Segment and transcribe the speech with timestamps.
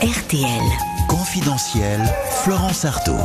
[0.00, 0.62] RTL.
[1.08, 2.00] Confidentiel,
[2.44, 3.18] Florence Artaud.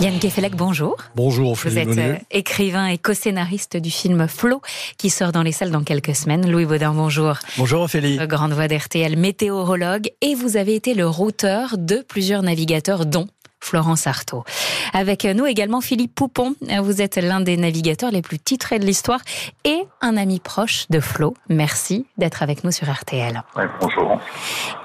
[0.00, 0.96] Yann Kefelec, bonjour.
[1.14, 4.60] Bonjour, Vous êtes euh, écrivain et co-scénariste du film Flo,
[4.98, 6.50] qui sort dans les salles dans quelques semaines.
[6.50, 7.36] Louis Baudin, bonjour.
[7.58, 8.18] Bonjour Ophélie.
[8.26, 13.28] Grande voix d'RTL, météorologue, et vous avez été le routeur de plusieurs navigateurs, dont
[13.62, 14.44] Florence Artaud.
[14.92, 16.54] Avec nous également Philippe Poupon.
[16.82, 19.20] Vous êtes l'un des navigateurs les plus titrés de l'histoire
[19.64, 21.34] et un ami proche de Flo.
[21.48, 23.42] Merci d'être avec nous sur RTL.
[23.80, 24.20] bonjour.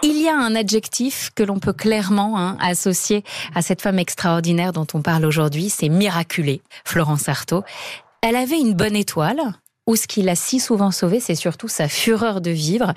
[0.03, 4.73] Il y a un adjectif que l'on peut clairement hein, associer à cette femme extraordinaire
[4.73, 7.63] dont on parle aujourd'hui, c'est miraculé, Florence Artaud.
[8.21, 9.39] Elle avait une bonne étoile,
[9.87, 12.93] ou ce qui l'a si souvent sauvée, c'est surtout sa fureur de vivre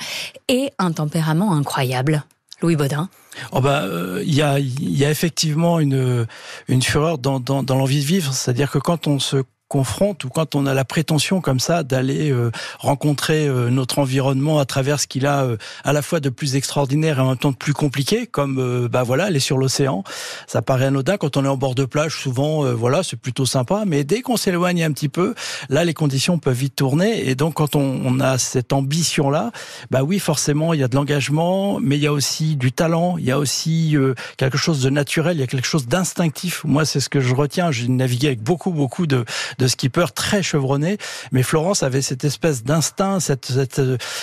[0.49, 2.25] et un tempérament incroyable.
[2.61, 3.09] Louis Baudin
[3.53, 6.27] oh bah, euh, il y, a, y a effectivement une,
[6.69, 8.33] une fureur dans, dans, dans l'envie de vivre.
[8.33, 12.31] C'est-à-dire que quand on se confronte ou quand on a la prétention comme ça d'aller
[12.31, 16.31] euh, rencontrer euh, notre environnement à travers ce qu'il a euh, à la fois de
[16.31, 20.03] plus extraordinaire et en même temps de plus compliqué, comme bah voilà aller sur l'océan,
[20.47, 22.17] ça paraît anodin quand on est en bord de plage.
[22.17, 25.35] Souvent, voilà, c'est plutôt sympa, mais dès qu'on s'éloigne un petit peu,
[25.69, 27.29] là les conditions peuvent vite tourner.
[27.29, 29.53] Et donc quand on, on a cette ambition là,
[29.91, 33.19] bah oui, forcément il y a de l'engagement, mais il y a aussi du talent,
[33.19, 33.97] il y a aussi
[34.37, 36.65] quelque chose de naturel, il y a quelque chose d'instinctif.
[36.65, 37.71] Moi, c'est ce que je retiens.
[37.71, 39.25] J'ai navigué avec beaucoup beaucoup de
[39.59, 40.99] de skipper très chevronné.
[41.33, 43.81] Mais Florence avait cette espèce d'instinct, cette, cette,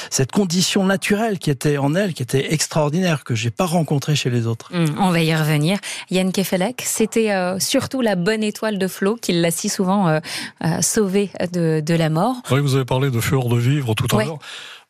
[0.09, 4.29] cette condition naturelle qui était en elle, qui était extraordinaire, que j'ai pas rencontré chez
[4.29, 4.69] les autres.
[4.73, 5.79] Hum, on va y revenir.
[6.09, 10.19] Yann Kefelec, c'était euh, surtout la bonne étoile de Flo qui l'a si souvent euh,
[10.63, 12.35] euh, sauvé de, de, la mort.
[12.51, 14.39] Oui, vous avez parlé de fureur de vivre tout à l'heure.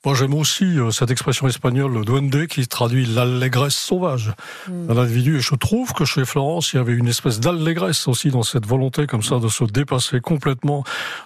[0.05, 4.33] Moi, j'aime aussi euh, cette expression espagnole duende qui traduit l'allégresse sauvage
[4.67, 4.85] mm.
[4.85, 5.37] d'un individu.
[5.37, 8.67] Et je trouve que chez Florence, il y avait une espèce d'allégresse aussi dans cette
[8.67, 10.83] volonté comme ça de se dépasser complètement,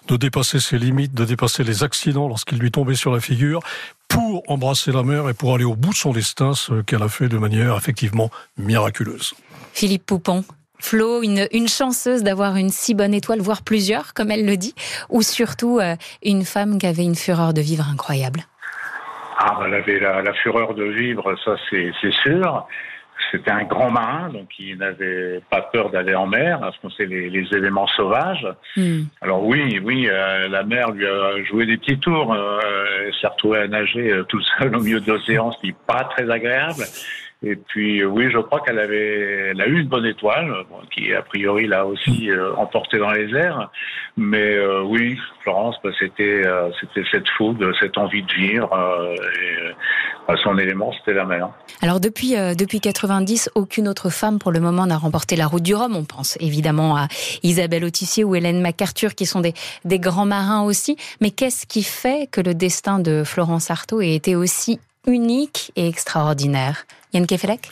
[0.07, 3.59] de dépasser ses limites, de dépasser les accidents lorsqu'il lui tombait sur la figure
[4.07, 7.09] pour embrasser la mer et pour aller au bout de son destin, ce qu'elle a
[7.09, 9.33] fait de manière effectivement miraculeuse.
[9.73, 10.45] Philippe Poupon,
[10.79, 14.73] Flo, une, une chanceuse d'avoir une si bonne étoile, voire plusieurs, comme elle le dit,
[15.09, 18.45] ou surtout euh, une femme qui avait une fureur de vivre incroyable
[19.41, 22.67] ah, bah, elle avait la, fureur de vivre, ça c'est sûr.
[23.31, 27.47] C'était un grand marin, donc il n'avait pas peur d'aller en mer, affronter les, les
[27.53, 28.47] éléments sauvages.
[28.75, 29.03] Hmm.
[29.21, 32.33] Alors oui, oui, euh, la mer lui a joué des petits tours.
[32.33, 32.59] Euh,
[33.05, 35.75] elle s'est retrouvée à nager euh, tout seul au milieu de l'océan, ce qui n'est
[35.85, 36.83] pas très agréable.
[37.41, 40.53] Et puis oui, je crois qu'elle avait, elle a eu une bonne étoile,
[40.93, 43.71] qui a priori l'a aussi euh, emporté dans les airs.
[44.17, 48.69] Mais euh, oui, Florence, bah, c'était euh, c'était cette fougue, cette envie de vivre.
[49.41, 51.49] et, son élément, c'était la mer.
[51.81, 55.73] Alors depuis depuis 90, aucune autre femme pour le moment n'a remporté la Route du
[55.73, 55.95] Rhum.
[55.95, 57.07] On pense évidemment à
[57.41, 59.53] Isabelle Autissier ou Hélène MacArthur, qui sont des
[59.85, 60.97] des grands marins aussi.
[61.19, 65.87] Mais qu'est-ce qui fait que le destin de Florence Artaud ait été aussi unique et
[65.87, 66.85] extraordinaire?
[67.11, 67.69] Yann Kefelec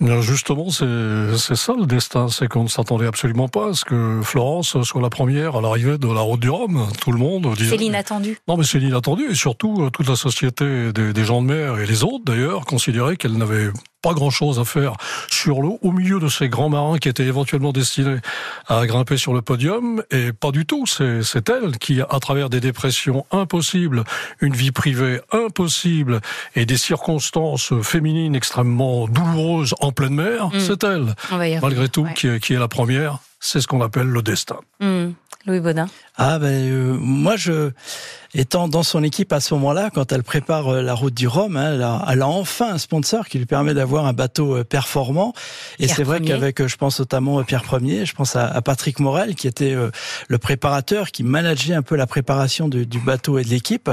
[0.00, 4.82] Justement, c'est ça le destin, c'est qu'on ne s'attendait absolument pas à ce que Florence
[4.82, 6.86] soit la première à l'arrivée de la route du Rhum.
[7.00, 7.70] Tout le monde disait...
[7.70, 8.38] C'est l'inattendu.
[8.48, 11.86] Non, mais c'est l'inattendu, et surtout toute la société des, des gens de mer et
[11.86, 13.70] les autres d'ailleurs considéraient qu'elle n'avait
[14.02, 14.92] pas grand-chose à faire
[15.30, 18.18] sur l'eau, au milieu de ces grands marins qui étaient éventuellement destinés
[18.66, 20.84] à grimper sur le podium, et pas du tout.
[20.86, 24.04] C'est elle qui, à travers des dépressions impossibles,
[24.42, 26.20] une vie privée impossible,
[26.54, 30.60] et des circonstances féminines extrêmement douloureuses en pleine mer, mm.
[30.60, 31.14] c'est elle,
[31.60, 33.18] malgré tout, qui, est, la première.
[33.46, 34.56] C'est ce qu'on appelle le destin.
[34.80, 35.10] Mm.
[35.46, 35.86] Louis Baudin.
[36.16, 37.72] Ah ben euh, moi je
[38.36, 41.56] étant dans son équipe à ce moment-là, quand elle prépare euh, la route du Rhum,
[41.56, 41.74] hein,
[42.08, 45.34] elle, a, enfin un sponsor qui lui permet d'avoir un bateau euh, performant.
[45.78, 49.46] Et c'est vrai qu'avec, je pense notamment Pierre Premier, je pense à, Patrick Morel qui
[49.46, 49.76] était
[50.28, 53.90] le préparateur, qui manageait un peu la préparation du, bateau et de l'équipe.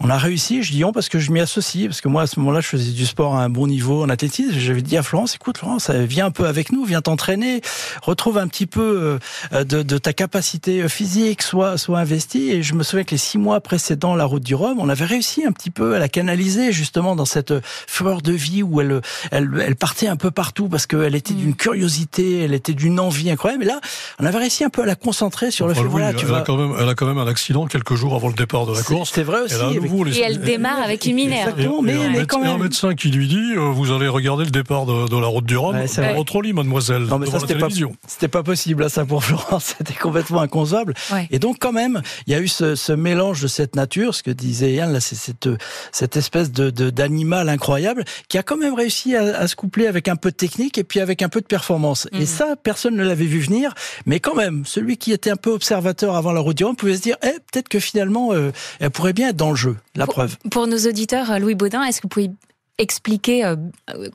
[0.00, 0.62] On a réussi.
[0.62, 2.68] Je dis on parce que je m'y associe, parce que moi à ce moment-là je
[2.68, 4.52] faisais du sport à un bon niveau en athlétisme.
[4.56, 7.60] J'avais dit à Florence, écoute Florence, viens un peu avec nous, viens t'entraîner,
[8.02, 12.50] retrouve un petit peu de, de ta capacité physique soit, soit investi.
[12.50, 15.04] Et je me souviens que les six mois précédents la route du Rhum, on avait
[15.04, 17.54] réussi un petit peu à la canaliser justement dans cette
[17.86, 19.00] fureur de vie où elle,
[19.30, 21.56] elle, elle partait un peu partout parce qu'elle était d'une mm.
[21.56, 23.64] curiosité, elle était d'une envie incroyable.
[23.64, 23.80] Et là,
[24.20, 25.82] on avait réussi un peu à la concentrer sur le fait.
[25.82, 28.28] voilà, tu elle, a quand même, elle a quand même un accident quelques jours avant
[28.28, 29.12] le départ de la course.
[29.14, 29.54] C'est vrai aussi.
[29.54, 31.50] Et elle démarre avec une minerve.
[31.50, 32.56] Exactement, mais, mais, quand même.
[32.56, 35.46] un médecin qui lui dit, euh, vous allez regarder le départ de, de la route
[35.46, 35.76] du Rhum.
[35.76, 37.02] Ouais, trop lit, mademoiselle.
[37.02, 37.68] Non, mais ça, c'était pas,
[38.06, 39.74] c'était pas possible, ça, pour Florence.
[39.78, 40.94] C'était complètement inconcevable.
[41.30, 44.22] Et donc, quand même, il y a eu ce, ce, mélange de cette nature, ce
[44.22, 45.48] que disait Yann, là, c'est cette,
[45.92, 50.08] cette espèce de d'animal incroyable qui a quand même réussi à, à, se coupler avec
[50.08, 52.08] un peu de technique et puis avec un peu de performance.
[52.12, 52.26] Et mhm.
[52.26, 53.74] ça, personne ne l'avait vu venir,
[54.06, 56.96] mais quand même, celui qui était un peu observateur avant la route du Rhum pouvait
[56.96, 59.76] se dire, eh, peut-être que finalement, euh, elle pourrait bien être dans le jeu.
[59.94, 60.36] La preuve.
[60.50, 62.30] Pour nos auditeurs, Louis Baudin, est-ce que vous pouvez
[62.78, 63.54] expliquer euh,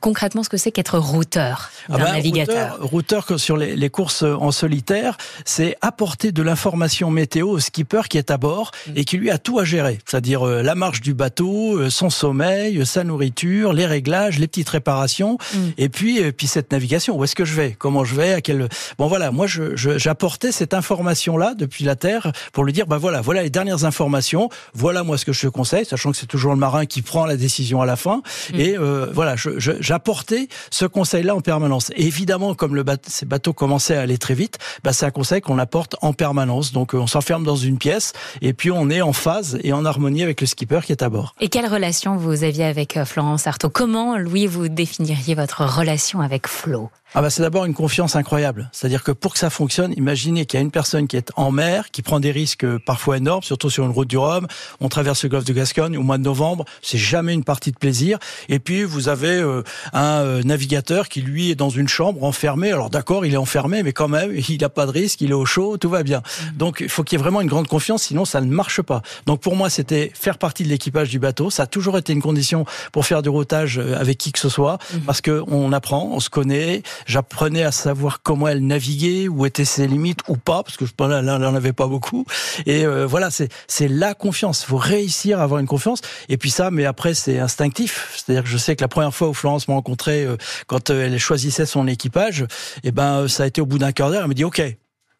[0.02, 2.72] concrètement ce que c'est qu'être routeur ah d'un bah, navigateur.
[2.78, 5.16] Routeur, routeur sur les, les, courses en solitaire,
[5.46, 8.92] c'est apporter de l'information météo au skipper qui est à bord mm.
[8.96, 12.10] et qui lui a tout à gérer, c'est-à-dire euh, la marche du bateau, euh, son
[12.10, 15.58] sommeil, sa nourriture, les réglages, les petites réparations, mm.
[15.78, 17.16] et puis et puis cette navigation.
[17.16, 17.74] Où est-ce que je vais?
[17.78, 18.34] Comment je vais?
[18.34, 18.68] À quel
[18.98, 22.98] Bon voilà, moi j'apportais je, cette information là depuis la terre pour lui dire bah
[22.98, 26.26] voilà, voilà les dernières informations, voilà moi ce que je te conseille, sachant que c'est
[26.26, 28.20] toujours le marin qui prend la décision à la fin.
[28.52, 28.60] Mm.
[28.60, 31.90] Et euh, voilà, j'apportais ce conseil-là en permanence.
[31.96, 35.10] Et évidemment, comme le bateau, ces bateaux commençaient à aller très vite, bah, c'est un
[35.10, 36.72] conseil qu'on apporte en permanence.
[36.72, 38.12] Donc, euh, on s'enferme dans une pièce
[38.42, 41.08] et puis on est en phase et en harmonie avec le skipper qui est à
[41.08, 41.34] bord.
[41.40, 43.70] Et quelle relation vous aviez avec euh, Florence Artaud?
[43.70, 46.90] Comment, Louis, vous définiriez votre relation avec Flo?
[47.12, 48.70] Ah bah c'est d'abord une confiance incroyable.
[48.72, 51.50] C'est-à-dire que pour que ça fonctionne, imaginez qu'il y a une personne qui est en
[51.50, 54.46] mer, qui prend des risques parfois énormes, surtout sur une route du Rhum.
[54.80, 57.78] On traverse le golfe de Gascogne au mois de novembre, c'est jamais une partie de
[57.78, 58.18] plaisir.
[58.48, 62.70] Et puis vous avez euh, un euh, navigateur qui lui est dans une chambre enfermé.
[62.70, 65.34] Alors d'accord, il est enfermé, mais quand même, il n'a pas de risque, il est
[65.34, 66.18] au chaud, tout va bien.
[66.20, 66.56] Mmh.
[66.58, 69.02] Donc il faut qu'il y ait vraiment une grande confiance, sinon ça ne marche pas.
[69.26, 71.50] Donc pour moi, c'était faire partie de l'équipage du bateau.
[71.50, 74.48] Ça a toujours été une condition pour faire du routage euh, avec qui que ce
[74.48, 74.98] soit, mmh.
[75.00, 79.64] parce que on apprend, on se connaît j'apprenais à savoir comment elle naviguait, où étaient
[79.64, 82.24] ses limites ou pas, parce que je là, elle n'en avait pas beaucoup.
[82.66, 84.64] Et euh, voilà, c'est c'est la confiance.
[84.64, 86.00] Faut réussir à avoir une confiance.
[86.28, 88.12] Et puis ça, mais après c'est instinctif.
[88.16, 90.36] C'est-à-dire que je sais que la première fois où Florence m'a rencontré, euh,
[90.66, 93.92] quand euh, elle choisissait son équipage, et eh ben ça a été au bout d'un
[93.92, 94.22] quart d'heure.
[94.22, 94.62] Elle m'a dit OK,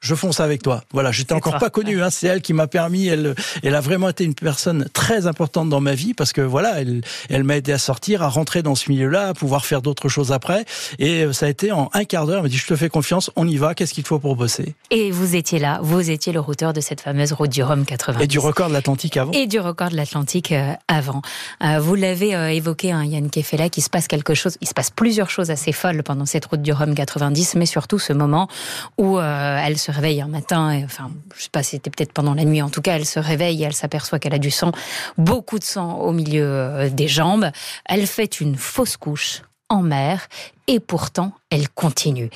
[0.01, 0.83] je fonce avec toi.
[0.93, 2.03] Voilà, j'étais encore pas connu.
[2.03, 3.07] Hein, c'est elle qui m'a permis.
[3.07, 6.81] Elle, elle a vraiment été une personne très importante dans ma vie parce que voilà,
[6.81, 10.09] elle, elle m'a aidé à sortir, à rentrer dans ce milieu-là, à pouvoir faire d'autres
[10.09, 10.65] choses après.
[10.99, 12.39] Et euh, ça a été en un quart d'heure.
[12.39, 13.75] Elle m'a dit je te fais confiance, on y va.
[13.75, 14.75] Qu'est-ce qu'il faut pour bosser?
[14.91, 15.81] Et vous étiez là.
[15.83, 18.21] Vous étiez le routeur de cette fameuse route du Rhum 80.
[18.21, 19.33] Et du record de l'Atlantique avant.
[19.33, 21.21] Et du record de l'Atlantique euh, avant.
[21.63, 24.57] Euh, vous l'avez évoqué, hein, Yann Kefela, qu'il se passe quelque chose.
[24.63, 27.99] Il se passe plusieurs choses assez folles pendant cette route du Rhum 90, mais surtout
[27.99, 28.49] ce moment
[28.97, 32.63] où elle se réveille un matin enfin, je sais pas, c'était peut-être pendant la nuit.
[32.63, 34.73] En tout cas, elle se réveille et elle s'aperçoit qu'elle a du sang,
[35.19, 37.51] beaucoup de sang au milieu euh, des jambes.
[37.87, 40.29] Elle fait une fausse couche en mer
[40.67, 42.31] et pourtant, elle continue.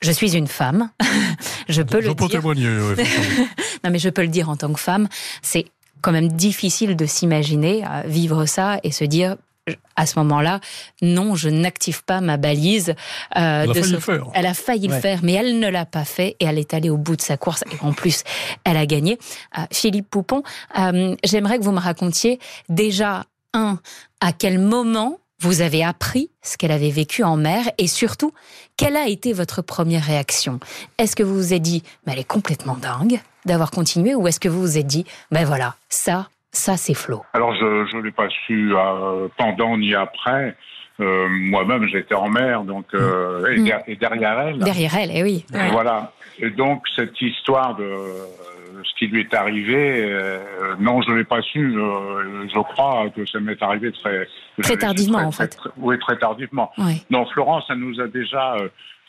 [0.00, 0.90] Je suis une femme,
[1.68, 2.28] je peux le dire.
[2.28, 2.68] témoigner.
[3.84, 5.08] non, mais je peux le dire en tant que femme.
[5.42, 5.66] C'est
[6.00, 9.36] quand même difficile de s'imaginer euh, vivre ça et se dire
[9.94, 10.60] à ce moment-là,
[11.02, 12.94] non, je n'active pas ma balise.
[13.36, 14.26] Euh, elle, a failli le faire.
[14.34, 16.90] elle a failli le faire, mais elle ne l'a pas fait et elle est allée
[16.90, 17.62] au bout de sa course.
[17.72, 18.24] Et en plus,
[18.64, 19.18] elle a gagné.
[19.58, 20.42] Euh, Philippe Poupon,
[20.78, 23.24] euh, j'aimerais que vous me racontiez déjà,
[23.54, 23.78] un,
[24.20, 28.32] à quel moment vous avez appris ce qu'elle avait vécu en mer et surtout,
[28.76, 30.60] quelle a été votre première réaction?
[30.98, 34.40] Est-ce que vous vous êtes dit, mais elle est complètement dingue d'avoir continué ou est-ce
[34.40, 37.22] que vous vous êtes dit, ben voilà, ça, ça, c'est Flo.
[37.32, 40.54] Alors, je ne l'ai pas su euh, pendant ni après.
[41.00, 43.82] Euh, moi-même, j'étais en mer, donc euh, mm.
[43.86, 44.58] et, derrière elle.
[44.58, 45.46] Derrière elle, eh oui.
[45.70, 46.12] Voilà.
[46.38, 47.86] Et donc cette histoire de
[48.84, 50.14] ce qui lui est arrivé,
[50.78, 51.72] non, je ne l'ai pas su.
[51.72, 54.26] je crois que ça m'est arrivé très
[54.62, 55.58] très tardivement, en fait.
[55.78, 56.70] oui, très tardivement.
[57.10, 58.56] Non, Florence, ça nous a déjà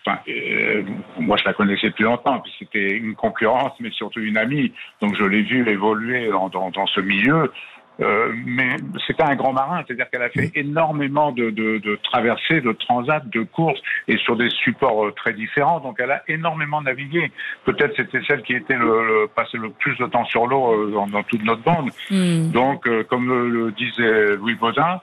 [0.05, 0.83] Enfin, euh,
[1.19, 4.73] moi, je la connaissais depuis longtemps, puis c'était une concurrence, mais surtout une amie.
[5.01, 7.51] Donc, je l'ai vue évoluer dans, dans, dans ce milieu.
[7.99, 12.61] Euh, mais c'était un grand marin, c'est-à-dire qu'elle a fait énormément de, de, de, traversées,
[12.61, 15.79] de transats, de courses, et sur des supports euh, très différents.
[15.79, 17.31] Donc, elle a énormément navigué.
[17.65, 21.07] Peut-être c'était celle qui était le, passé le plus de temps sur l'eau euh, dans,
[21.07, 21.91] dans, toute notre bande.
[22.09, 22.49] Hmm.
[22.51, 25.01] Donc, comme le, disait Louis Baudin,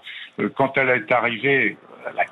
[0.57, 1.77] quand elle est arrivée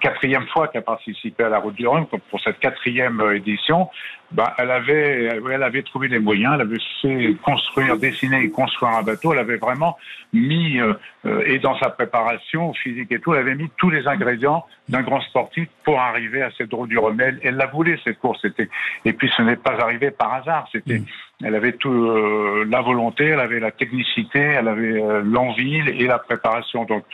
[0.01, 3.89] quatrième fois qu'elle participé à la Route du Rhum, pour cette quatrième euh, édition,
[4.31, 8.93] bah, elle avait, elle avait trouvé les moyens, elle avait fait construire, dessiner et construire
[8.93, 9.33] un bateau.
[9.33, 9.97] Elle avait vraiment
[10.33, 10.95] mis, euh,
[11.27, 15.03] euh, et dans sa préparation physique et tout, elle avait mis tous les ingrédients d'un
[15.03, 17.19] grand sportif pour arriver à cette route du Rhum.
[17.21, 18.69] Elle, elle la voulait cette course, c'était,
[19.05, 20.69] et puis ce n'est pas arrivé par hasard.
[20.73, 21.07] C'était, mm.
[21.45, 26.85] Elle avait tout la volonté, elle avait la technicité, elle avait l'envie et la préparation.
[26.85, 27.05] Donc,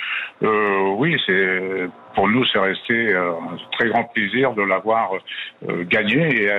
[0.41, 5.11] oui, c'est pour nous, c'est resté un très grand plaisir de l'avoir
[5.91, 6.45] gagné.
[6.45, 6.51] Et,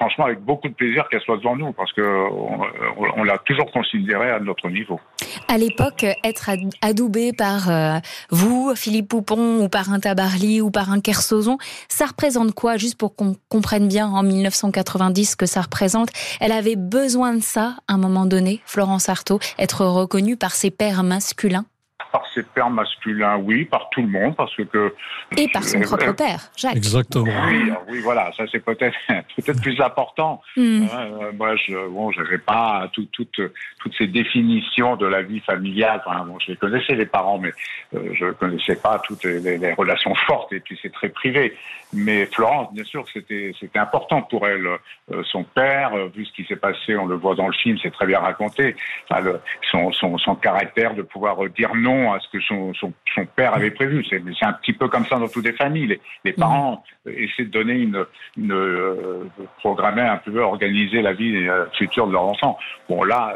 [0.00, 4.30] franchement avec beaucoup de plaisir qu'elle soit devant nous parce que on, l'a toujours considérée
[4.30, 4.98] à notre niveau.
[5.46, 7.98] À l'époque, être adoubé par euh,
[8.30, 12.78] vous, Philippe Poupon, ou par un Tabarly, ou par un Kersozon, ça représente quoi?
[12.78, 16.08] Juste pour qu'on comprenne bien en 1990 ce que ça représente.
[16.40, 20.70] Elle avait besoin de ça à un moment donné, Florence Artaud, être reconnue par ses
[20.70, 21.66] pères masculins
[22.12, 24.94] par ses pères masculins, oui, par tout le monde, parce que
[25.36, 26.76] et par son propre père, Jacques.
[26.76, 27.32] Exactement.
[27.48, 30.42] Oui, oui, voilà, ça c'est peut-être peut-être plus important.
[30.56, 30.86] Hmm.
[30.92, 33.40] Euh, moi, je bon, j'avais pas tout, toutes
[33.80, 36.02] toutes ces définitions de la vie familiale.
[36.04, 37.52] Enfin, bon, je les connaissais les parents, mais
[37.94, 40.52] euh, je connaissais pas toutes les, les, relations fortes.
[40.52, 41.56] Et puis c'est très privé.
[41.92, 44.66] Mais Florence, bien sûr, c'était c'était important pour elle.
[44.66, 47.78] Euh, son père, euh, vu ce qui s'est passé, on le voit dans le film,
[47.82, 48.76] c'est très bien raconté.
[49.08, 49.40] Enfin, le,
[49.70, 53.54] son, son, son caractère de pouvoir dire non à ce que son, son, son père
[53.54, 54.04] avait prévu.
[54.08, 55.86] C'est un petit peu comme ça dans toutes les familles.
[55.86, 58.04] Les, les parents essaient de donner une,
[58.36, 59.24] une euh,
[59.58, 62.58] programmer un peu, organiser la vie future de leur enfant.
[62.88, 63.34] Bon là,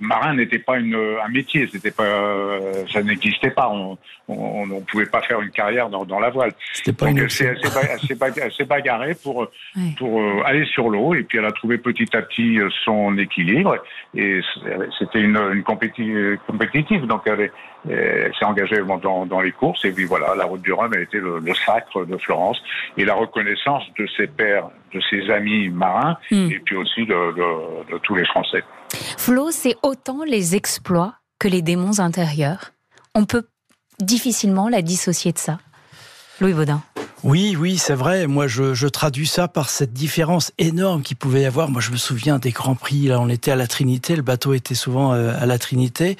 [0.00, 2.58] marin n'était pas une, un métier, c'était pas,
[2.92, 3.68] ça n'existait pas.
[3.70, 6.52] On, on, on, pouvait pas faire une carrière dans, dans la voile.
[6.72, 9.48] C'était pas une elle s'est bagarrée pour,
[9.98, 13.16] pour euh, aller sur l'eau et puis elle a trouvé petit à petit euh, son
[13.18, 13.76] équilibre
[14.14, 14.40] et
[14.98, 17.50] c'était une, une compétitive donc elle,
[18.38, 21.18] s'est engagée dans, dans, les courses et puis voilà la route du Rhum a été
[21.18, 22.60] le, sacre de Florence
[22.96, 26.50] et la reconnaissance de ses pères, de ses amis marins hmm.
[26.50, 28.62] et puis aussi de, de tous les Français.
[29.18, 32.72] Flo, c'est autant les exploits que les démons intérieurs.
[33.14, 33.46] On peut
[34.00, 35.58] difficilement la dissocier de ça.
[36.40, 36.82] Louis Baudin.
[37.22, 38.26] Oui, oui, c'est vrai.
[38.26, 41.68] Moi, je, je, traduis ça par cette différence énorme qu'il pouvait y avoir.
[41.68, 43.08] Moi, je me souviens des grands prix.
[43.08, 44.16] Là, on était à la Trinité.
[44.16, 46.16] Le bateau était souvent euh, à la Trinité,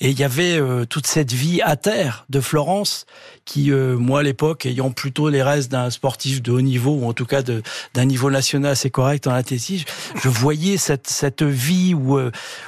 [0.00, 3.04] et il y avait euh, toute cette vie à terre de Florence,
[3.44, 7.08] qui, euh, moi, à l'époque, ayant plutôt les restes d'un sportif de haut niveau, ou
[7.08, 9.86] en tout cas d'un niveau national assez correct en athlétisme,
[10.22, 12.16] je voyais cette cette vie où,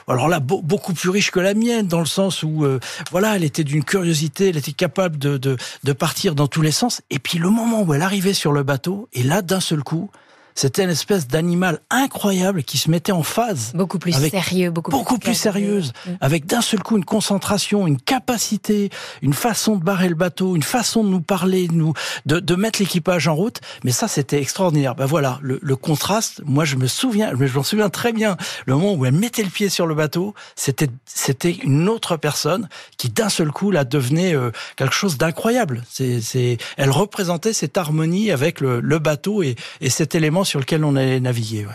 [0.09, 2.67] alors là, beaucoup plus riche que la mienne, dans le sens où,
[3.11, 6.73] voilà, elle était d'une curiosité, elle était capable de, de de partir dans tous les
[6.73, 7.01] sens.
[7.11, 10.11] Et puis le moment où elle arrivait sur le bateau, et là, d'un seul coup,
[10.57, 13.73] c'était une espèce d'animal incroyable qui se mettait en phase.
[13.75, 16.11] Beaucoup plus sérieux, beaucoup, beaucoup plus, sérieuse, mm.
[16.23, 18.89] avec d'un seul coup une concentration, une capacité,
[19.21, 21.93] une façon de barrer le bateau, une façon de nous parler, de nous,
[22.25, 23.61] de, de mettre l'équipage en route.
[23.85, 24.95] Mais ça, c'était extraordinaire.
[24.95, 26.41] Ben voilà, le, le, contraste.
[26.47, 28.39] Moi, je me souviens, je m'en souviens très bien.
[28.65, 32.71] Le moment où elle mettait le pied sur le bateau, c'était c'était une autre personne
[32.97, 35.85] qui d'un seul coup là devenait euh, quelque chose d'incroyable.
[35.91, 40.61] C'est, c'est, elle représentait cette harmonie avec le, le bateau et, et cet élément sur
[40.61, 41.67] lequel on allait naviguer.
[41.67, 41.73] Ouais.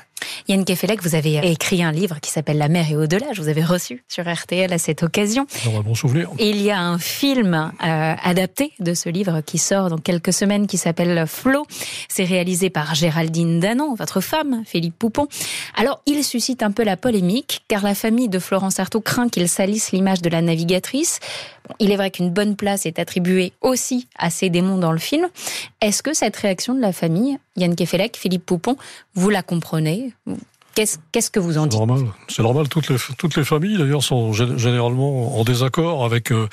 [0.48, 3.28] Yann Kefelec, vous avez écrit un livre qui s'appelle La mer et au-delà.
[3.34, 5.46] Je vous avais reçu sur RTL à cette occasion.
[5.66, 6.30] un bon souvenir.
[6.40, 10.68] il y a un film euh, adapté de ce livre qui sort dans quelques semaines
[10.68, 11.66] qui s'appelle Flo.
[12.10, 15.28] C'est réalisé par Géraldine Danon, votre femme, Philippe Poupon.
[15.76, 19.48] Alors, il suscite un peu la polémique car la famille de Florence Artaud craint qu'il
[19.48, 21.20] salisse l'image de la navigatrice.
[21.80, 25.28] il est vrai qu'une bonne place est attribuée aussi à ces démons dans le film.
[25.82, 28.76] Est-ce que cette réaction de la famille, Yann Kefelec, Philippe Poupon,
[29.14, 30.14] vous la comprenez?
[30.74, 31.80] Qu'est-ce que vous en dites?
[32.30, 32.70] C'est normal.
[32.70, 36.48] Toutes les, toutes les familles, d'ailleurs, sont généralement en désaccord avec, euh,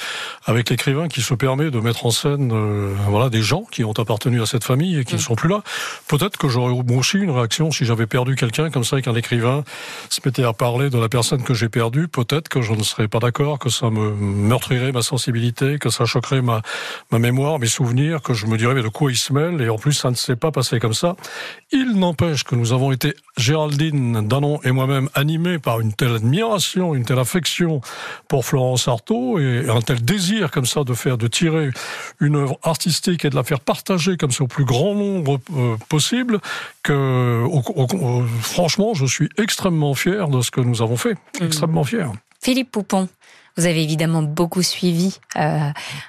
[0.48, 3.92] avec l'écrivain qui se permet de mettre en scène euh, voilà, des gens qui ont
[3.92, 5.22] appartenu à cette famille et qui ne mm.
[5.22, 5.62] sont plus là.
[6.06, 9.62] Peut-être que j'aurais aussi une réaction si j'avais perdu quelqu'un comme ça et qu'un écrivain
[10.08, 12.08] se mettait à parler de la personne que j'ai perdue.
[12.08, 16.06] Peut-être que je ne serais pas d'accord, que ça me meurtrirait ma sensibilité, que ça
[16.06, 16.62] choquerait ma,
[17.12, 19.60] ma mémoire, mes souvenirs, que je me dirais mais de quoi il se mêle?
[19.60, 21.14] Et en plus, ça ne s'est pas passé comme ça.
[21.72, 26.94] Il n'empêche que nous avons été, Géraldine, Danon et moi-même animés par une telle admiration,
[26.94, 27.82] une telle affection
[28.28, 31.70] pour Florence Artaud et un tel désir comme ça de faire, de tirer
[32.20, 35.76] une œuvre artistique et de la faire partager comme ça au plus grand nombre euh,
[35.88, 36.40] possible
[36.82, 37.44] que,
[38.40, 41.14] franchement, je suis extrêmement fier de ce que nous avons fait.
[41.40, 41.46] Mmh.
[41.46, 42.12] Extrêmement fier.
[42.40, 43.08] Philippe Poupon,
[43.58, 45.58] vous avez évidemment beaucoup suivi euh,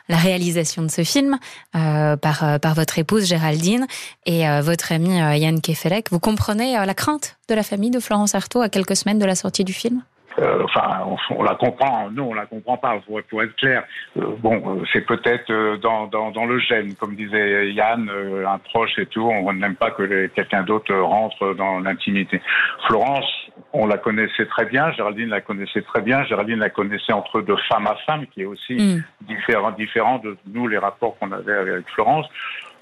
[0.07, 1.39] la réalisation de ce film
[1.75, 3.87] euh, par, par votre épouse Géraldine
[4.27, 6.11] et euh, votre ami Yann Kefelec.
[6.11, 9.33] Vous comprenez la crainte de la famille de Florence Artaud à quelques semaines de la
[9.33, 10.03] sortie du film?
[10.39, 12.09] Euh, enfin, on, la comprend.
[12.11, 12.99] Non, on la comprend pas.
[13.05, 13.83] Pour, pour être clair,
[14.17, 18.97] euh, bon, euh, c'est peut-être dans, dans, dans, le gène, comme disait Yann, un proche
[18.97, 19.21] et tout.
[19.21, 22.41] On n'aime pas que quelqu'un d'autre rentre dans l'intimité.
[22.87, 23.29] Florence,
[23.73, 24.91] on la connaissait très bien.
[24.93, 26.23] Géraldine la connaissait très bien.
[26.23, 29.03] Géraldine la connaissait entre deux femmes à femme, qui est aussi mm.
[29.27, 32.27] différent, différent de nous les rapports qu'on avait avec Florence.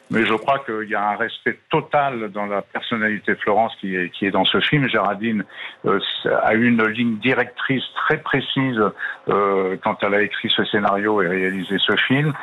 [0.10, 3.96] Mais je crois qu'il y a un respect total dans la personnalité de Florence qui
[3.96, 4.88] est, qui est dans ce film.
[4.88, 5.44] Géraldine
[5.86, 6.00] euh,
[6.44, 8.82] a une ligne directrice très précise
[9.28, 12.34] euh, quand elle a écrit ce scénario et réalisé ce film.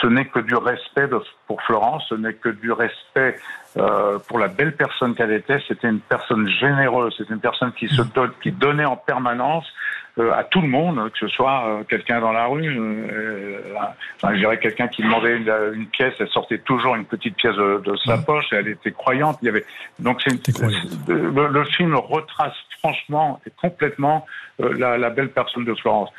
[0.00, 1.08] Ce n'est que du respect
[1.46, 3.36] pour Florence, ce n'est que du respect
[3.76, 5.60] euh, pour la belle personne qu'elle était.
[5.68, 9.66] C'était une personne généreuse, c'était une personne qui se donne, qui donnait en permanence
[10.18, 13.58] à tout le monde, que ce soit euh, quelqu'un dans la rue, euh,
[14.16, 17.96] enfin, je dirais quelqu'un qui demandait une, pièce, elle sortait toujours une petite pièce de,
[18.04, 19.38] sa poche, et elle était croyante.
[19.42, 19.64] Il y avait
[19.98, 20.36] donc c'est
[21.08, 24.26] le, le, film retrace franchement et complètement
[24.58, 26.10] la, la, belle personne de Florence.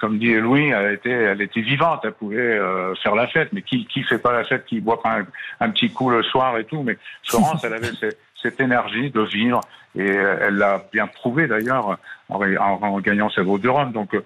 [0.00, 2.58] comme dit Louis, elle était, elle était vivante, elle pouvait
[3.02, 5.26] faire la fête, mais qui qui fait pas la fête, qui boit pas un,
[5.60, 7.90] un petit coup le soir et tout, mais Florence, elle avait
[8.42, 9.60] cette énergie de vivre
[9.96, 13.92] et elle l'a bien prouvé d'ailleurs en, gagnant sa vaut de Rome.
[13.92, 14.24] Donc euh,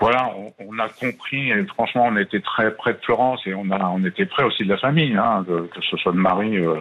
[0.00, 0.30] voilà,
[0.60, 4.04] on, a compris et franchement, on était très près de Florence et on a, on
[4.04, 6.56] était près aussi de la famille, hein, que ce soit de Marie.
[6.56, 6.76] Euh,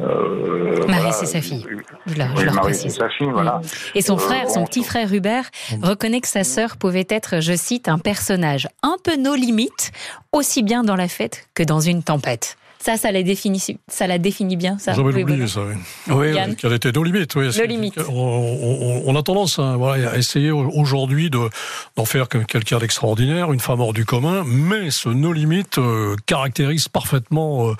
[0.00, 1.66] euh Marie, c'est sa fille.
[2.06, 3.60] Je leur, Sa fille, voilà.
[3.94, 5.44] Et son frère, son petit frère Hubert,
[5.82, 9.92] reconnaît que sa sœur pouvait être, je cite, un personnage un peu nos limites,
[10.32, 12.56] aussi bien dans la fête que dans une tempête.
[12.84, 14.92] Ça, ça la définit, ça la définit bien, ça.
[14.92, 15.74] J'avais oublié ça, oui.
[16.14, 17.48] oui, Quelles étaient nos limites, oui.
[17.56, 17.98] Nos limites.
[18.10, 23.94] On, a tendance hein, voilà, à essayer aujourd'hui d'en faire quelqu'un d'extraordinaire, une femme hors
[23.94, 27.74] du commun, mais ce nos limites euh, caractérise parfaitement euh,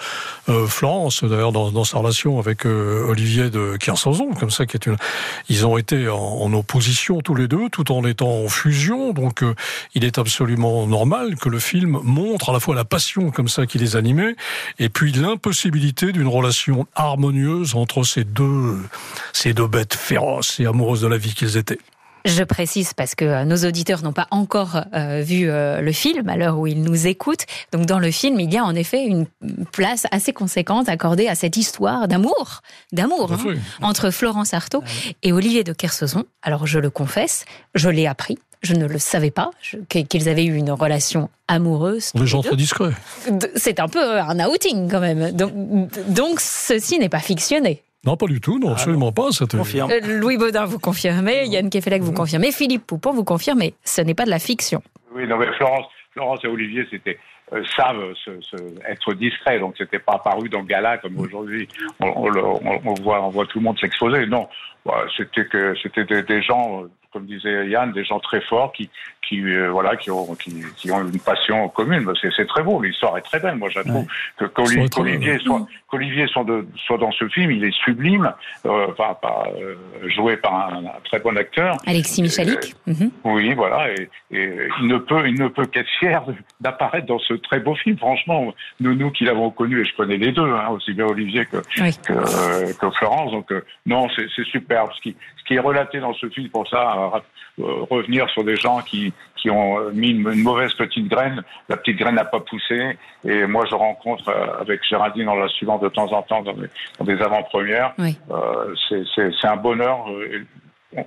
[0.48, 4.86] euh, Florence, d'ailleurs, dans, dans, sa relation avec Olivier de Kersauzon, comme ça, qui est
[4.86, 4.96] une...
[5.50, 9.44] Ils ont été en, en, opposition tous les deux, tout en étant en fusion, donc
[9.94, 13.66] il est absolument normal que le film montre à la fois la passion comme ça
[13.66, 14.34] qui les animait,
[14.78, 18.78] et puis l'impossibilité d'une relation harmonieuse entre ces deux,
[19.32, 21.80] ces deux bêtes féroces et amoureuses de la vie qu'ils étaient.
[22.24, 26.26] Je précise parce que euh, nos auditeurs n'ont pas encore euh, vu euh, le film
[26.28, 27.44] à l'heure où ils nous écoutent.
[27.72, 29.26] Donc dans le film, il y a en effet une
[29.72, 32.62] place assez conséquente accordée à cette histoire d'amour,
[32.92, 34.82] d'amour hein, entre Florence Artaud
[35.22, 36.24] et Olivier de Kersauzon.
[36.42, 39.50] Alors je le confesse, je l'ai appris je ne le savais pas,
[39.88, 42.12] qu'ils avaient eu une relation amoureuse.
[42.14, 42.94] Les gens très discrets.
[43.56, 45.32] C'est un peu un outing quand même.
[45.32, 45.52] Donc,
[46.08, 47.82] donc ceci n'est pas fictionné.
[48.06, 49.28] Non, pas du tout, non, ah absolument pas.
[49.50, 49.90] Confirme.
[49.90, 54.14] Euh, Louis Baudin, vous confirmez, Yann Kefelec, vous confirmez, Philippe Poupon, vous confirmez, ce n'est
[54.14, 54.82] pas de la fiction.
[55.14, 57.18] Oui, non, mais Florence, Florence et Olivier, c'était
[57.52, 58.14] euh, savent
[58.88, 61.68] être discrets, donc c'était pas apparu dans Gala comme aujourd'hui.
[62.00, 64.26] On, on, voit, on voit tout le monde s'exposer.
[64.26, 64.48] Non,
[64.86, 66.84] bah, c'était que c'était des, gens
[67.14, 68.90] comme disait Yann, des gens très forts qui,
[69.26, 72.10] qui euh, voilà, qui ont, qui, qui, ont une passion commune.
[72.36, 73.56] C'est très beau, l'histoire est très belle.
[73.56, 74.06] Moi, je trouve
[74.36, 76.44] que qu'Olivier soit, qu'Olivier soit,
[76.86, 78.32] soit, dans ce film, il est sublime,
[78.66, 79.76] euh, par, par, euh,
[80.08, 81.76] joué par un, très bon acteur.
[81.86, 82.74] Alexis Michalik.
[82.86, 83.10] Mhm.
[83.22, 86.22] Oui, voilà, et, et, il ne peut, il ne peut qu'être fier
[86.60, 87.96] d'apparaître dans ce très beau film.
[87.96, 91.46] Franchement, nous, nous qui l'avons connu, et je connais les deux, hein, aussi bien Olivier
[91.46, 93.30] que, que, euh, que, Florence.
[93.30, 93.52] Donc
[93.86, 94.90] non, c'est superbe.
[94.96, 97.03] Ce qui, ce qui est relaté dans ce film, pour ça
[97.60, 101.40] euh, revenir sur des gens qui, qui ont euh, mis une, mauvaise petite graine.
[101.68, 102.98] La petite graine n'a pas poussé.
[103.24, 107.04] Et moi, je rencontre euh, avec Géraldine en la suivant de temps en temps dans
[107.04, 107.94] des, avant-premières.
[108.88, 110.04] c'est un bonheur.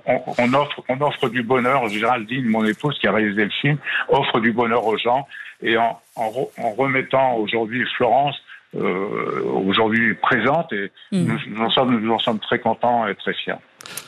[0.06, 1.86] On, offre, on offre du bonheur.
[1.88, 3.76] Géraldine, mon épouse qui a réalisé le film,
[4.08, 5.28] offre du bonheur aux gens.
[5.60, 6.30] Et en, en,
[6.78, 8.36] remettant aujourd'hui Florence,
[8.74, 11.24] aujourd'hui présente, et mm.
[11.24, 13.54] nous, nous, sommes, nous en sommes très contents et très fiers.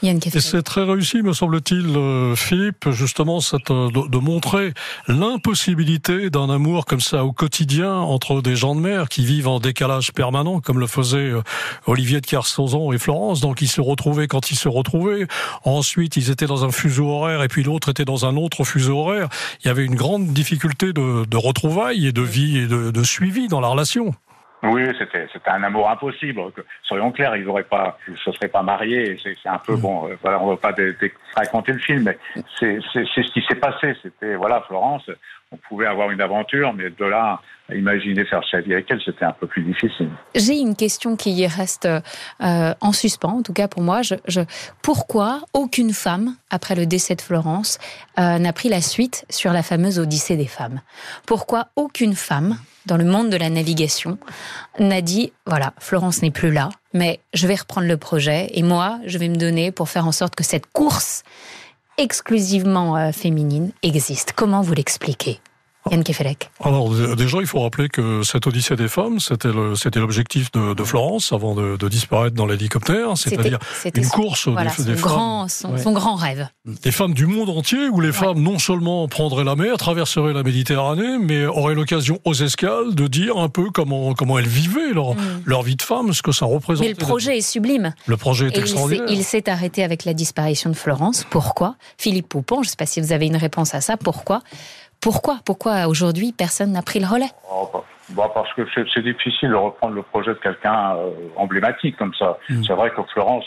[0.03, 4.73] Et c'est très réussi, me semble-t-il, euh, Philippe, justement, euh, de, montrer
[5.09, 9.61] l'impossibilité d'un amour comme ça au quotidien entre des gens de mer qui vivent en
[9.61, 11.43] décalage permanent, comme le faisait euh,
[11.87, 13.41] Olivier de Kersauzon et Florence.
[13.43, 15.27] Donc, ils se retrouvaient quand ils se retrouvaient.
[15.65, 19.01] Ensuite, ils étaient dans un fuseau horaire et puis l'autre était dans un autre fuseau
[19.01, 19.29] horaire.
[19.63, 23.05] Il y avait une grande difficulté de, de retrouvailles et de vie et de, de
[23.05, 24.15] suivi dans la relation.
[24.63, 26.43] Oui, c'était c'était un amour impossible.
[26.83, 29.17] Soyons clairs, ils n'auraient pas, ils se seraient pas mariés.
[29.23, 29.81] C'est un peu mm.
[29.81, 30.09] bon.
[30.09, 30.75] Euh, voilà, on va pas
[31.35, 32.19] raconter le film, mais
[32.59, 33.95] c'est c'est ce qui s'est passé.
[34.03, 35.09] C'était voilà, Florence.
[35.53, 37.41] On pouvait avoir une aventure, mais de là
[37.75, 40.11] imaginer faire sa vie avec elle, c'était un peu plus difficile.
[40.35, 44.01] J'ai une question qui reste euh, en suspens, en tout cas pour moi.
[44.83, 47.79] Pourquoi aucune femme, après le décès de Florence,
[48.19, 50.81] euh, n'a pris la suite sur la fameuse Odyssée des femmes?
[51.27, 54.19] Pourquoi aucune femme dans le monde de la navigation
[54.79, 58.99] n'a dit voilà, Florence n'est plus là, mais je vais reprendre le projet et moi,
[59.07, 61.25] je vais me donner pour faire en sorte que cette course
[62.01, 64.33] exclusivement euh, féminine existe.
[64.35, 65.39] Comment vous l'expliquez?
[65.91, 66.51] Yann Kefelec.
[66.63, 69.49] Alors déjà, il faut rappeler que cette Odyssée des femmes, c'était
[69.99, 73.59] l'objectif de, de, Florence avant de, de disparaître dans l'hélicoptère, c'est-à-dire
[73.95, 76.49] une course des, des grand, femmes, son, grand rêve.
[76.67, 80.43] Des femmes du monde entier, où les femmes non seulement prendraient la mer, traverseraient la
[80.43, 85.15] Méditerranée, mais auraient l'occasion aux escales de dire un peu comment comment elles vivaient leur,
[85.15, 85.43] mm.
[85.47, 86.85] leur vie de femme, ce que ça représente.
[86.85, 87.95] Mais le projet est sublime.
[88.07, 89.07] Le projet est extraordinaire.
[89.09, 91.27] Il s'est arrêté avec la disparition de Florence.
[91.31, 91.77] Pourquoi?
[91.97, 93.97] Philippe Poupon, je ne sais pas si vous avez une réponse à ça.
[93.97, 94.43] Pourquoi?
[95.01, 95.39] Pourquoi?
[95.45, 97.31] Pourquoi aujourd'hui personne n'a pris le relais?
[97.51, 101.97] Oh, bah, bah, Parce que c'est difficile de reprendre le projet de quelqu'un euh, emblématique
[101.97, 102.39] comme ça.
[102.49, 102.65] Mm.
[102.65, 103.45] C'est vrai que Florence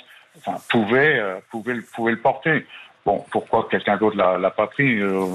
[0.69, 2.65] pouvait, euh, pouvait, pouvait le porter.
[3.05, 5.25] Bon, pourquoi quelqu'un d'autre l'a, l'a pas pris euh,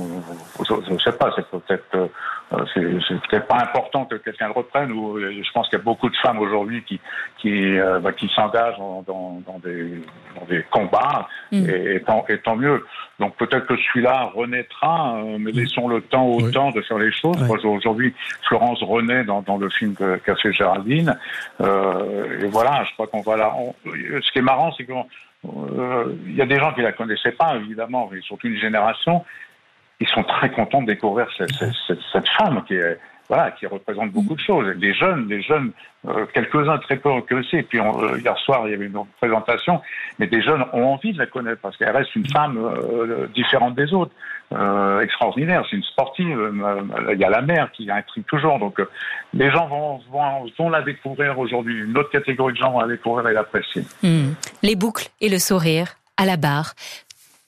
[0.66, 1.30] Je ne sais pas.
[1.36, 2.10] C'est peut-être,
[2.52, 2.80] euh, c'est,
[3.28, 4.90] peut-être pas important que quelqu'un le reprenne.
[4.92, 6.98] Ou je pense qu'il y a beaucoup de femmes aujourd'hui qui
[7.36, 10.02] qui bah, qui s'engagent dans, dans, des
[10.34, 11.68] dans des combats, mm.
[11.68, 12.86] et, tant, et, tant, mieux.
[13.20, 17.36] Donc peut-être que celui-là renaîtra, mais laissons le temps au temps de faire les choses.
[17.64, 18.14] Aujourd'hui,
[18.46, 21.18] Florence renaît dans, dans le film qu'a fait Géraldine.
[21.60, 23.52] et voilà, je crois qu'on va là.
[23.84, 27.32] ce qui est marrant, c'est qu'on euh, il y a des gens qui la connaissaient
[27.32, 29.24] pas, évidemment, mais surtout une génération.
[30.00, 31.52] Ils sont très contents de découvrir cette,
[31.86, 34.66] cette, cette femme qui est voilà, qui représente beaucoup de choses.
[34.76, 35.72] Des jeunes, des jeunes,
[36.06, 37.48] euh, quelques-uns très peu recueillis.
[37.52, 39.80] Et puis euh, hier soir, il y avait une présentation,
[40.18, 43.74] mais des jeunes ont envie de la connaître parce qu'elle reste une femme euh, différente
[43.74, 44.12] des autres,
[45.02, 45.64] extraordinaire.
[45.68, 46.38] C'est une sportive.
[47.12, 48.58] il y a la mère qui intrigue toujours.
[48.58, 48.80] Donc
[49.34, 51.82] les gens vont, vont, vont la découvrir aujourd'hui.
[51.82, 53.82] Une autre catégorie de gens vont la découvrir et l'apprécier.
[54.02, 54.32] Hmm.
[54.62, 56.72] Les boucles et le sourire à la barre,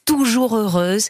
[0.04, 1.08] toujours heureuse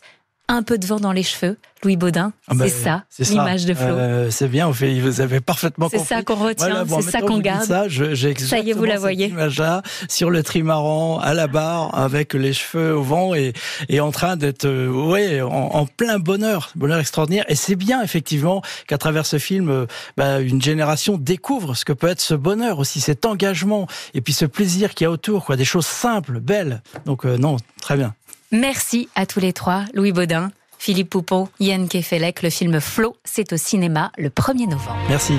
[0.51, 1.57] un peu de vent dans les cheveux.
[1.83, 3.87] Louis Baudin, ah bah, c'est ça, l'image de Flo.
[3.87, 6.01] Euh, c'est bien, vous avez parfaitement compris.
[6.01, 7.65] C'est ça qu'on retient, c'est ça qu'on garde.
[7.65, 9.29] Ça, ça y est, vous la voyez.
[9.29, 13.55] image-là, sur le trimaran, à la barre, avec les cheveux au vent et,
[13.89, 17.47] et en train d'être, euh, ouais, en, plein bonheur, bonheur extraordinaire.
[17.49, 19.87] Et c'est bien, effectivement, qu'à travers ce film, euh,
[20.19, 24.35] bah, une génération découvre ce que peut être ce bonheur aussi, cet engagement, et puis
[24.35, 26.83] ce plaisir qu'il y a autour, quoi, des choses simples, belles.
[27.07, 28.15] Donc, non, très bien.
[28.53, 32.43] Merci à tous les trois, Louis Baudin, Philippe Poupon, Yann Kefelec.
[32.43, 34.99] Le film Flo, c'est au cinéma le 1er novembre.
[35.09, 35.35] Merci.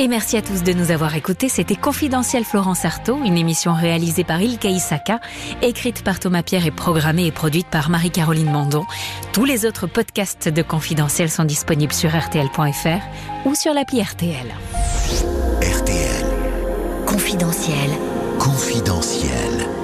[0.00, 1.48] Et merci à tous de nous avoir écoutés.
[1.48, 5.20] C'était Confidentiel Florence Artaud, une émission réalisée par Ilka Isaka,
[5.62, 8.86] écrite par Thomas Pierre et programmée et produite par Marie-Caroline Mandon.
[9.32, 13.02] Tous les autres podcasts de Confidentiel sont disponibles sur rtl.fr
[13.44, 14.52] ou sur l'appli RTL.
[15.62, 16.26] RTL.
[17.06, 17.90] Confidentiel.
[18.40, 19.77] Confidentiel.